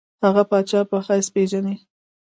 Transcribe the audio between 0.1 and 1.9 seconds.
هغه پاچا په حیث پېژني.